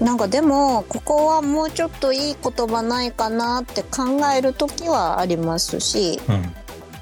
[0.00, 6.34] なんかでもここはもうちょっといい言葉ないかなって考える時はありますし、うん。
[6.34, 6.54] うん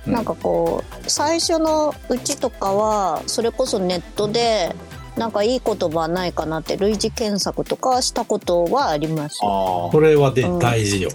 [0.07, 4.74] なんかこう最初のうちとかはそれこそネットで
[5.16, 9.38] なんかいい言葉ないかなって類似検索とかしたことはあります。
[9.42, 11.11] ああこれはでうん大事よ。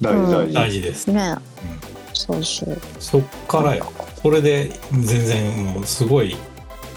[0.00, 1.06] 大事大事、大事です。
[1.08, 1.34] ね、
[2.12, 2.78] そうそう。
[2.98, 3.92] そっからよ。
[4.22, 6.36] これで全然もうすごい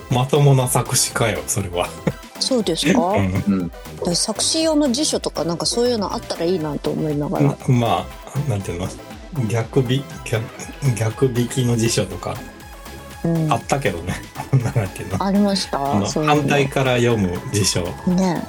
[0.09, 1.87] まともな作詞家よそれは、
[2.39, 3.43] そうですか、うん。
[3.47, 3.71] うん。
[4.05, 8.87] で作詞用の辞書とかなんかそういうのあったらいいなと思いながら、まあなんていうの
[9.47, 10.43] 逆び逆
[10.95, 12.35] 逆引きの辞書とか。
[13.23, 13.51] うん。
[13.51, 14.13] あったけどね。
[14.75, 17.81] なんていうのありました反対から読む辞書。
[18.07, 18.41] ね。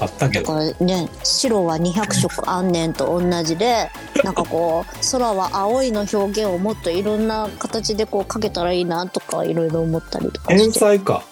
[0.00, 3.90] あったけだどからね白は200色あんねんと同じで
[4.22, 10.78] なんかこう空は青いの表現をもっといろんな形でこうかけたらいいなとかいろいろ思ったりとか天して。
[10.78, 11.24] 才か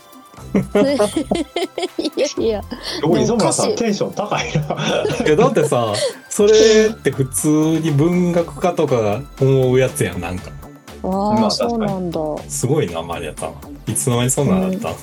[0.56, 2.62] いやいや。
[2.62, 5.94] すごい磯村さんテンション高いないやだってさ
[6.28, 10.50] それって普通に文学家とかが思うやつやんなんか。
[11.02, 12.20] あまああそうなんだ。
[12.48, 13.54] すごいなマリアさん
[13.90, 14.88] いつの間にそんなんだった？
[14.88, 14.94] の、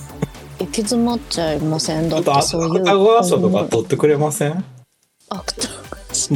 [0.60, 2.10] 行き詰まっちゃいません？
[2.10, 4.66] だってそういう芥川賞とかうん取ってくれません？
[5.30, 5.70] 芥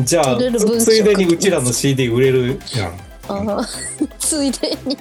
[0.03, 0.37] じゃあ
[0.79, 2.93] ついでにうちらの CD 売れるやん。
[3.27, 4.97] あーついでに。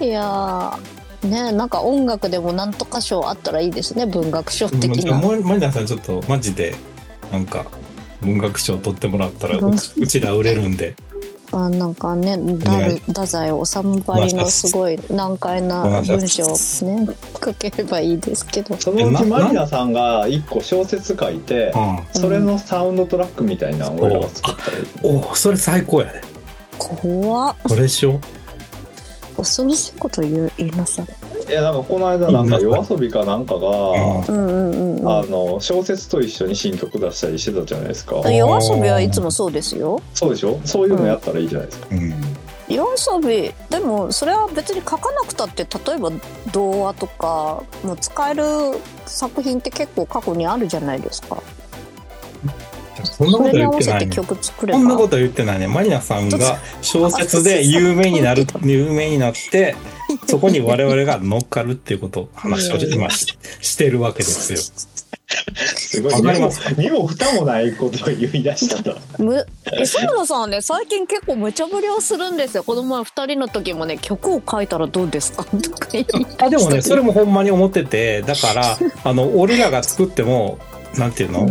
[0.00, 0.78] いやー
[1.22, 5.18] ねなんか音楽でもなんとか賞あったらいいですね文学賞的な。
[5.18, 6.74] もうマリナさんちょっとマジで
[7.32, 7.66] なんか
[8.20, 10.94] 文学賞取ってもらったらううんうちら売れるんで。
[11.52, 12.36] あなんかね
[13.06, 17.08] 太宰治ばりのすごい難解な文章をね
[17.42, 18.76] 書ければいいですけど。
[18.76, 22.20] そのうちマリナさんが一個小説書いてうん。
[22.20, 24.86] それのサウンドトラックみたいなのを俺らが作ったらいい。
[25.04, 26.20] おそれ最高やで
[26.78, 27.56] 怖っ。
[27.62, 28.20] これでしょ
[29.36, 31.06] 恐ろしいこと言う言いなさい。
[31.48, 34.24] いやなんかこの間なんか夜遊びかなんかがうん。
[34.26, 35.08] うんうんうんうん。
[35.08, 38.16] あの小説と一緒に新曲出したりしてたじゃないですか。
[38.30, 40.02] 夜遊びはいつもそうですよ。
[40.14, 40.58] そうでしょ？
[40.64, 42.14] そういうのやったらいいじゃないですか、うん。
[42.68, 46.10] 夜遊びでもそれは別に書かなくたって例えば
[46.52, 48.42] 童話とかもう使える
[49.06, 51.40] 作品って結構過去にあるじゃないですか
[53.06, 54.12] そんなこと言ってないね。
[54.12, 55.66] そんなこと言ってないね。
[55.68, 59.76] マリナさんが小説で有名になる有名になって
[60.26, 64.58] そこに我々が乗っかるっていうことを話を今し してるわけですよ。
[65.76, 66.12] すごい。
[66.12, 69.46] わかります身も蓋もないことを言い出したとむ
[69.80, 76.06] 磯村さんね最近結構無茶ぶりをするんですよこの前二人の時もね曲を書いたらどうですかとか言い
[76.38, 80.58] あでもねそれもほんまに思っててだからあの俺らが作っても
[80.98, 81.46] なんていうの、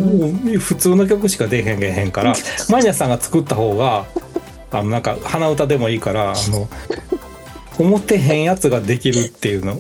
[0.60, 2.34] 普通の曲しか出へんげへんから
[2.69, 4.05] マニアさんが作った方が
[4.71, 6.67] あのなんか鼻歌でもいいからあの
[7.77, 9.79] 思ってへんやつができるっていうのう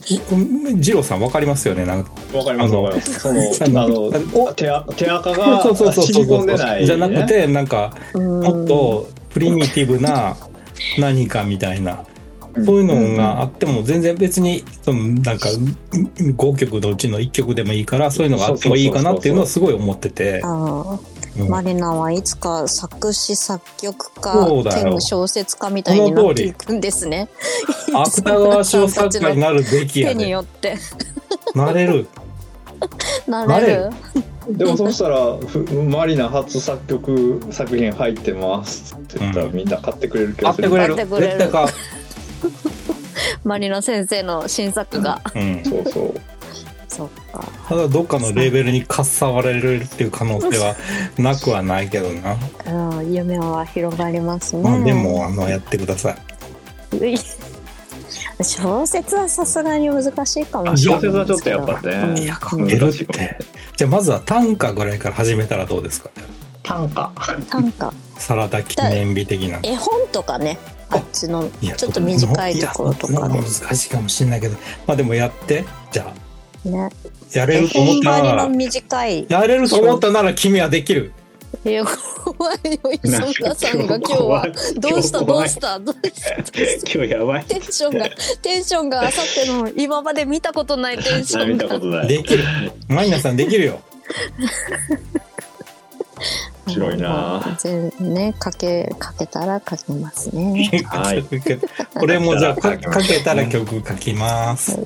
[0.73, 1.85] 二郎さんわかりますよね？
[1.85, 3.19] なんかわかりますあのわかります。
[3.19, 5.73] そのああのの手あ手垢が染
[6.25, 6.85] み込んでない。
[6.85, 8.39] じゃなくてなんかうん。
[8.41, 10.35] もっとプリミティブな
[10.97, 12.03] 何かみたいな
[12.63, 15.49] そういうのがあっても全然別にそのなんか
[15.91, 20.41] 5曲のうちの1曲でもいいからそういうのがあってもいいかなっていうのはすごい思ってて。
[21.49, 27.27] マリナはいつか作詞作曲家そうだよ兼小説家みたいになっていくんですね。
[27.93, 30.29] 芥川賞作家になるべきや手にで。
[30.29, 30.77] よって
[31.53, 32.07] なれる。
[33.27, 33.89] ななれる。
[34.47, 40.95] でもそしたらふマリナ初作曲作品入ってますって言ったらうんみんな買ってくれる気買がする、ってくれる。
[40.95, 41.73] 買ってくれる絶対買
[43.43, 45.21] マリナ先生の新作が。
[45.35, 45.39] う。
[45.39, 45.63] うん。
[45.63, 46.13] そうそう
[46.87, 47.47] そっか。
[47.67, 50.75] ただどっかのレーベルにかっさわれるっていう可能性は
[51.17, 52.37] なくはないけどな。
[52.97, 54.61] うん、夢は広がりますね。
[54.61, 56.17] まあでもあのやってください。
[58.43, 61.81] 小説はさすがに難しいかもしれない小説はちょっとやっぱ
[62.13, 63.37] ねいや書けるって。
[63.77, 66.09] じゃあまずは短歌ぐらいから始めたらどうですか？
[66.63, 67.11] 短歌
[67.49, 69.59] 短歌サラダ記念日的な。
[69.63, 70.57] 絵本とかね
[70.89, 75.65] あっちのちょっと短いところとかで難しいかもしれないけど、まあでもやって。
[75.91, 76.13] じゃ
[76.65, 76.89] あね
[77.33, 78.49] やれ絵ると思ったなら。
[78.49, 81.11] 短いやれると思ったなら君はできる。
[81.63, 85.23] いや怖いよ磯村さんが今日はどうした？
[85.23, 85.79] どうした？
[85.79, 86.91] どうした？
[86.93, 88.09] 今日やばいテンションが
[88.41, 92.43] テンションがあさっての今まで見たことないテンションが見たことないできる。
[92.89, 93.81] マイナさんできるよ。
[96.67, 97.57] 面白いな。
[97.59, 100.69] 全ねかけかけたら書きますね。
[100.85, 101.23] はい。
[101.93, 104.75] これもじゃあかけたら曲書きます。
[104.75, 104.81] か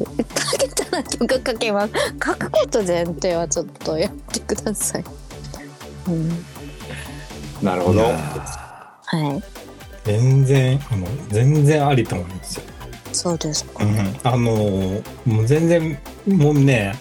[0.58, 1.94] けたら曲書けます。
[2.24, 5.04] 書くこと前提はちょっとやってください、
[6.08, 6.46] うん、
[7.62, 8.02] なるほど。
[8.02, 8.13] は
[9.36, 9.44] い。
[10.04, 12.63] 全然あの全然ありと思うんですよ。
[13.12, 14.38] そうですか、うん、あの
[15.26, 16.94] もう全然もうね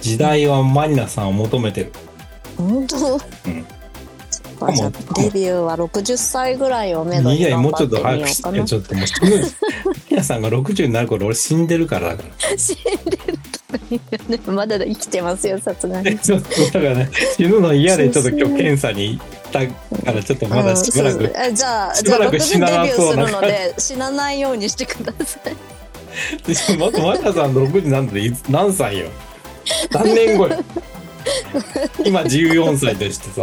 [0.00, 1.92] 時代はマリナさんを求めてる。
[2.56, 3.66] 本当、うん
[4.58, 8.62] かじゃあデビューは60歳ぐらいをめどにいやもうちょっ頑張ってみと早くしようかな。
[8.62, 9.30] てちょっともう死ぬ。
[9.30, 12.58] マリナさんが60になる頃俺死んでるからだから。
[12.58, 12.76] 死ん
[14.10, 16.18] でるとまだ生きてますよさすがに。
[16.18, 19.66] ちょっとだからね死ぬの嫌でちょっと今日検査に行った
[20.04, 21.24] からちょっとまだしばらく。
[21.24, 25.56] うんじゃあしばらく60死ななデビューすそうなるので死なないようにしてください。
[26.46, 29.08] でもマリナさんの60なんて何歳よ？
[29.92, 30.56] 何年後よ？
[32.04, 33.42] 今14歳としてさ。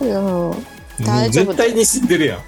[0.00, 2.40] う大丈夫絶対に死んでるやん。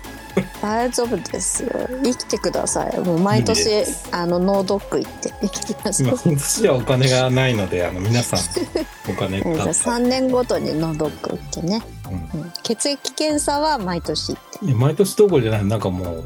[0.63, 1.71] 大丈夫ですよ。
[2.05, 2.99] 生きてください。
[3.01, 8.41] もう毎年であの脳ドック行って生きてます今年はお金がないのであの皆さん
[9.11, 12.41] お金えーじゃあか3年ごとに脳ドック行ってね、うん。
[12.41, 12.53] うん。
[12.63, 14.75] 血液検査は毎年行って。
[14.75, 15.65] 毎年どころじゃない。
[15.65, 16.25] なんかもう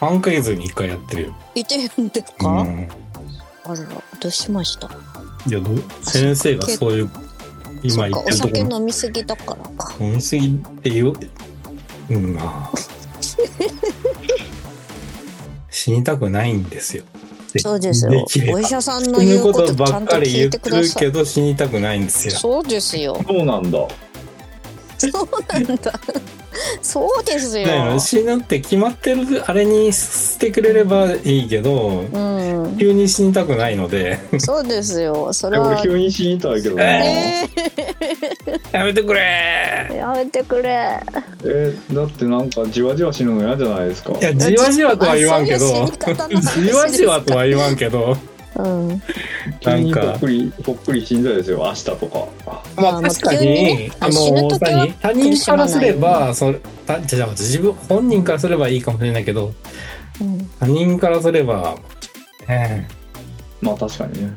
[0.00, 2.88] 3ヶ月に1回やってるよ、行ってるんですか、うん、
[3.64, 3.76] あら
[4.20, 4.88] どうしました？
[5.46, 5.60] いや
[6.02, 7.10] 先生がそういう
[7.82, 8.76] 今言そってるところ。
[8.78, 9.94] 飲みすぎだからか。
[10.00, 10.50] 飲みすぎっ
[10.82, 11.12] ていう？
[12.10, 12.78] うんまあ。
[15.70, 17.04] 死にたくないんですよ。
[17.58, 18.26] そうですよ。
[18.52, 22.32] お医者さんの言うこととばっかり言っててくださいるけど死にたくないんですよ。
[22.34, 23.22] そうですよ。
[23.26, 23.78] そうなんだ
[24.98, 25.92] そうなんだ。
[26.82, 27.66] そうですよ。
[27.66, 32.76] だから死ぬって決まってるあれにしてくれればいいけどうん。
[32.78, 34.18] 急に死にたくないので。
[34.38, 35.32] そうですよ。
[35.32, 36.76] それ 俺は急に死にたいけど。
[36.76, 37.48] なえ
[38.72, 39.88] やめてくれ。
[39.90, 41.00] ー、やめてくれ。
[41.44, 44.12] えだってなんかじわじわ死ぬの嫌じゃないですか。
[44.18, 45.66] いやじわじわとは言わんけど。
[45.66, 48.16] じわじわとは言わんけど
[48.56, 48.88] うん。
[49.62, 50.00] なんか。
[50.00, 52.28] ぽっくりぽっくり死んだですよ明日とか。
[52.76, 59.52] まあまあ確かに、ねあ死ぬの時は何他人からすればそれたじゃあ自分本人からすればいいかもしれないけど
[60.20, 60.50] うん。
[60.60, 61.76] 他人からすれば、
[62.48, 62.86] え
[63.60, 64.36] まあ確かにね。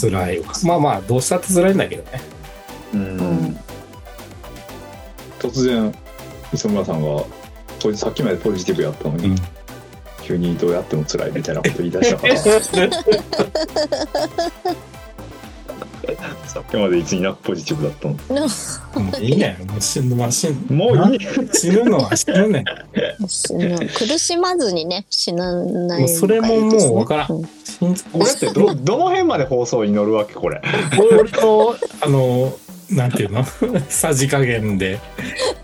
[0.00, 0.52] 辛いわ。
[0.64, 2.20] まあまあどうしたって辛いんだけどね。
[2.94, 3.56] うん、ん。
[5.38, 5.94] 突然
[6.52, 7.24] 磯村さんが
[7.96, 9.36] さっきまでポジティブやったのに、うん
[10.22, 12.36] 急にどうやっても辛いみたいなこと言い出したから。
[16.46, 18.14] さっきまでいつになくポジティブだったの？
[19.04, 19.56] もういいね。
[19.68, 21.18] もう死ぬまあ死ぬもういい。
[21.52, 22.60] 死ぬのは死ぬね。
[22.60, 22.64] ん
[23.28, 23.78] 死ぬ。
[23.88, 26.08] 苦しまずにね死なないね。
[26.08, 27.32] それももうわからん。
[27.32, 30.60] うん死んこれってどどの辺まで放送に乗るわけこれ？
[30.98, 32.52] 俺俺のあの
[32.94, 33.44] なんていうの？
[33.88, 34.98] さじ加減で。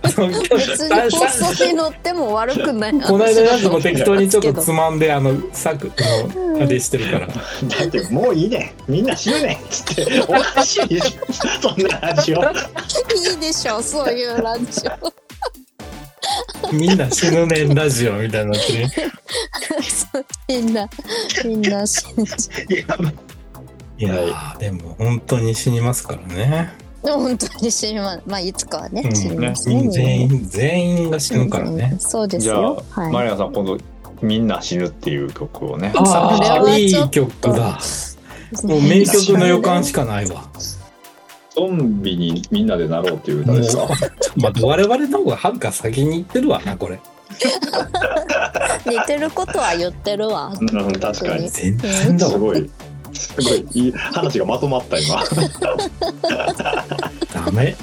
[0.02, 2.92] 別に放送に乗っても悪くない。
[3.02, 7.26] この間なんかもう適当にちょっとつまんであのサクのあれしてるから。
[7.26, 7.34] だ
[7.84, 8.74] ってもういいね。
[8.86, 9.60] みんな死ぬね。
[9.64, 11.70] っつっておかしいでしょ。
[11.70, 12.42] そんなラジオ。
[12.42, 12.44] い
[13.34, 16.72] いでしょそういうラジオ。
[16.72, 18.86] みんな死ぬねんラジオみたいになってる。
[20.48, 20.88] みんな
[21.44, 22.48] みんな信じ
[23.98, 26.72] いやーでも本当に死にますからね、
[27.02, 29.88] 本当に死にますまあいつかはね、うん死にますね。
[29.88, 33.12] 全員全員が死ぬからね、そうですじゃよあ、はい。
[33.12, 33.78] マリナさん今度
[34.20, 35.92] 「みんな死ぬ」っていう曲をね。
[35.94, 37.78] ああはいい曲だ。
[38.64, 40.44] もう名曲の予感しかないわ。
[41.54, 43.88] ゾンビにみんなでなろうっていう歌ですか
[44.36, 46.98] まあ我々の方がはるか先に行ってるわなこれ。
[48.86, 50.52] 似てることは言ってるわ。
[50.58, 51.48] うん確かに。
[51.48, 52.32] 全然だわ。
[52.32, 52.70] すごい
[53.12, 55.22] すごいいい話がまとまった今。
[57.34, 57.76] ダメ。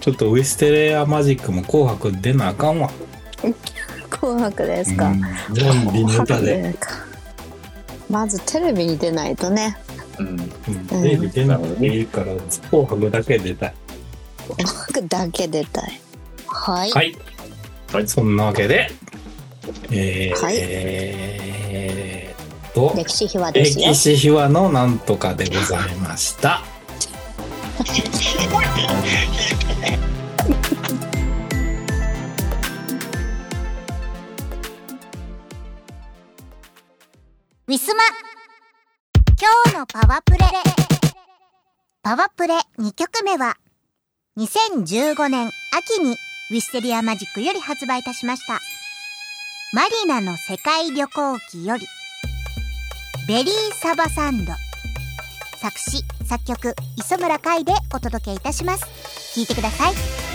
[0.00, 2.90] ちょっとウエステレアマジックも紅白出なあかんわ。
[4.10, 5.20] 紅白ですか、うん
[5.54, 6.74] ゾンビの歌で、
[8.08, 9.76] まずテレビに出ないとね。
[10.18, 10.28] うん。
[10.28, 12.26] うん、テレビ出なくていいから
[12.70, 13.74] 紅白だけ出たい。
[14.48, 16.00] 紅白だけ出たい。
[16.46, 17.16] はい、はい、
[17.92, 18.08] はい。
[18.08, 18.90] そんなわけで
[19.90, 20.56] えーはい。
[20.58, 23.88] えーっと歴史秘話ですよ。
[23.88, 26.62] 歴史秘話のなんとかでございました。
[37.68, 38.02] ウィスマ
[39.40, 40.38] 今日のパワプレ。
[42.02, 43.56] パワプレ2曲目は
[44.36, 46.16] 2015年秋に
[46.50, 48.58] ウィステリアマジックより発売いたしました
[49.74, 51.86] マリナの世界旅行記より
[53.26, 54.52] ベリーサバサンド。
[55.62, 58.84] 作詞作曲磯村海でお届けいたします。
[59.34, 60.31] 聞いてください。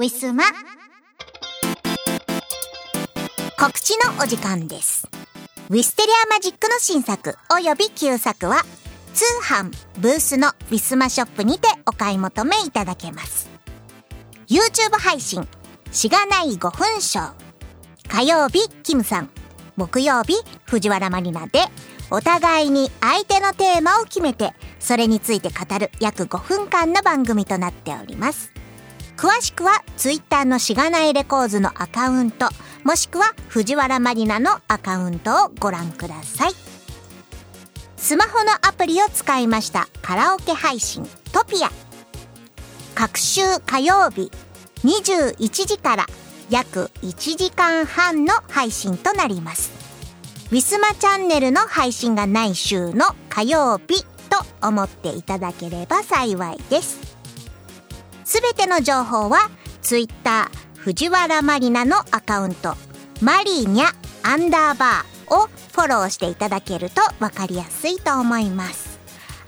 [0.00, 0.44] ウィスマ
[3.58, 5.06] 告知のお時間です。
[5.68, 8.62] ウィステリアマジックの新作および旧作は
[9.12, 13.50] 通販ブースのウィスマショップにてお買い求めいただけます。
[14.48, 15.46] YouTube 配信
[15.92, 17.32] しがない5分ショー
[18.08, 19.28] 火曜日キムさん
[19.76, 20.32] 木曜日
[20.64, 21.60] 藤原マリナで
[22.10, 28.59] お互いに相手のテーマを決めてそれについて語る約5分間の番組となっております。
[29.20, 32.48] 詳しくは Twitter のしがないレコーズのアカウント
[32.84, 36.52] もしくは藤原マリナのアカウントをご覧ください。
[37.98, 41.68] スマホのアプリを使いましたカラオケ配信トピア。
[42.94, 44.32] 各週火曜日
[44.84, 46.06] 21時から
[46.48, 49.70] 約1時間半の配信となります。
[50.50, 57.19] ウィスマチャンネルの配信がない週の火曜日と思っていただければ幸いです。
[58.30, 59.50] すべての情報は
[59.82, 62.76] ツイッター藤原マリナのアカウント。
[63.20, 63.86] マリーニャ
[64.22, 69.00] アンダーバーをフォローしていただけると分かりやすいと思います。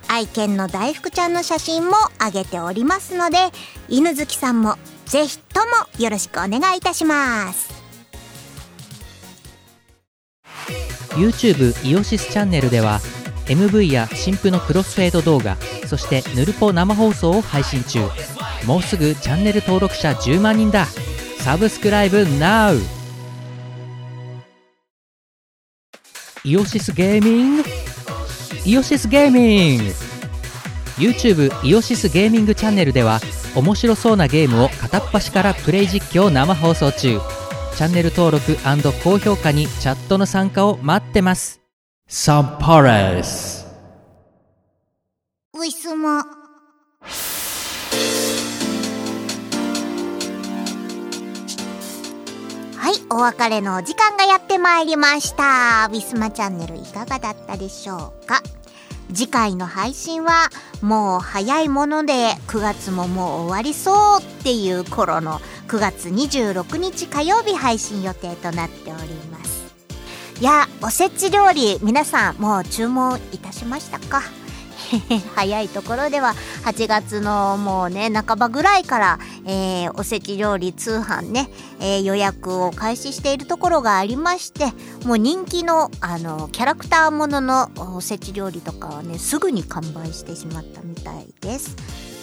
[0.09, 3.53] 愛犬の大福ちゃんの写真も上げておりますので
[3.89, 4.74] 犬好きさんも
[5.07, 7.72] ぜひともよろしくお願いいたします。
[11.11, 12.99] YouTube イオシスチャンネルでは
[13.47, 18.01] MV や新婦のクロスフェード動画そしてヌルポ生放送を配信中。
[18.66, 20.86] もうすぐチャンネル登録者10万人だ。
[21.38, 22.80] サブスクライブ NOW!
[26.45, 27.64] イオシスゲーミング？
[28.64, 29.84] イオシスゲーミング
[30.99, 33.20] ！YouTube イオシスゲーミングチャンネルでは
[33.55, 37.20] 面白そうなゲームを片っ端からプレイ実況生放送中。
[37.76, 38.57] チャンネル登録
[39.03, 41.61] 高評価にチャットの参加を待ってます。
[42.14, 43.66] サンパレス
[45.54, 46.24] ウィスマは
[52.90, 55.88] い、お別れのお時間がやってまいりました。
[55.90, 58.42] ウィスマチャンネルいかがだったでしょうか
[59.14, 60.50] 次回の配信は
[60.82, 69.32] もう早いもので9月ももう終わりそうっていう頃の9月26日火曜日配信予定となっております。
[70.43, 74.22] いや、おせち料理皆さんもう注文いたしましたか？
[75.36, 76.34] 早いところでは
[76.64, 84.72] 8月のもうね半ばぐらいから、えーおせち料理通販ね、えー予約を開始しているところがありまして
[85.05, 91.76] もう人気のあのキャラクターもののおせち料理とかはねすぐに完売してしまったみたいです。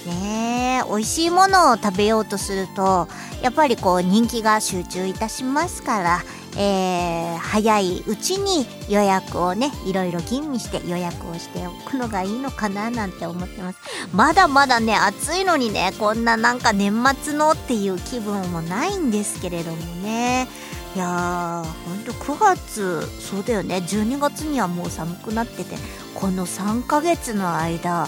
[0.05, 3.07] ねえ美味しいものを食べようとすると
[3.41, 6.21] やっぱりこう人気が集中いたしますから、
[6.57, 13.79] えー早いうちに予約をねいろいろ吟味して予約をしておくのがいいのかななんて思ってます。
[14.13, 16.93] まだまだね暑いのにねこんななんか年
[17.23, 20.47] 末のっていう気分もないんですけれどもね。
[20.95, 23.77] いやーほんと9月そうだよね。
[23.77, 25.75] 12月にはもう寒くなってて
[26.13, 28.07] この3ヶ月の間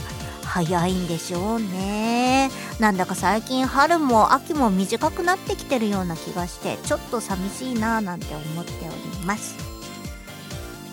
[0.51, 8.89] 早いんでしょうねなんだか最近春も秋も短くなってきてるような気がしてちょっと寂しいなーなんて思ってお
[9.19, 9.55] ります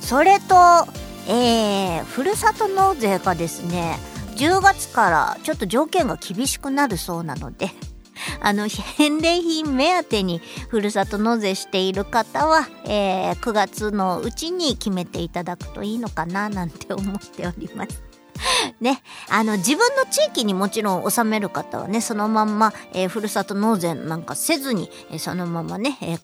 [0.01, 0.55] それと
[1.31, 3.99] えー、ふるさと納税がですね
[4.37, 7.71] 10月からちょっと条件が厳しくなるそうなので
[8.41, 18.08] あの返礼品目当てにふるさと納税している方は、えー9月のうちに決めていただくといいのかななんて思っております。
[18.81, 26.21] ね、あの自分の地域にもちろん納める方はねそのまんま、えーふるさと納税なんかせずに、えーそのままね、えー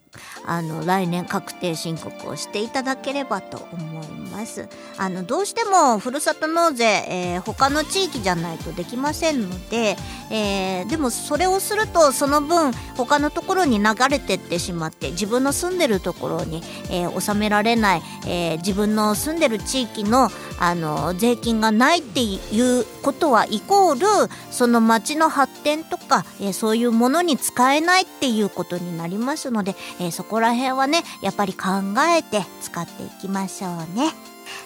[0.46, 4.68] あの来年確定申告をしていただければと思います。
[4.96, 9.96] あのどうしてもふるさと納税、えー他の地域じゃないとできませんので、
[10.30, 23.94] えーでもそれをするとその分他のところに流れてってしまって自分の住んでるところに、えー納められない、えー自分の住んでる地域のあの税金がないっていうことはイコー
[24.26, 31.68] ルその町の発展とか、えーそういうものに使えないっていうことになりますので、えーそこら辺はねやっぱり考
[32.16, 34.12] えて使っていきましょうね。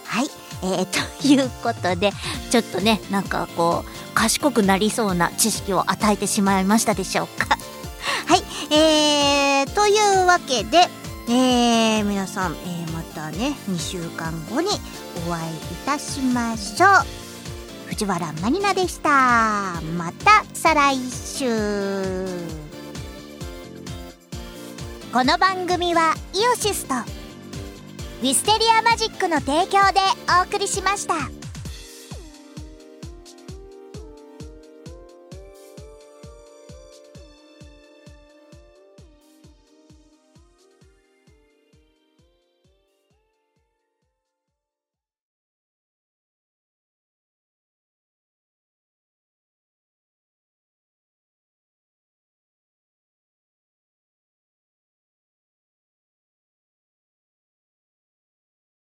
[0.04, 0.26] はい、
[0.62, 0.84] えー、
[1.20, 2.12] ということで
[2.50, 7.58] ちょっとねなんかこう賢くなりそうな知識を与えてしまいましたでしょうか。
[8.26, 8.42] はい、
[8.74, 10.88] えー、というわけで、
[11.28, 14.68] えー、皆さん、えーたね2週間後に
[15.26, 17.88] お会いいたしましょう。
[17.88, 19.80] 藤原まりなでした。
[19.96, 21.46] また再来週。
[25.12, 30.00] この番組はイオシスとウィステリアマジックの提供で
[30.40, 31.37] お送りしました。